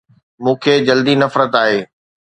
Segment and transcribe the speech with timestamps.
[0.43, 1.79] مون کي جلدي نفرت آهي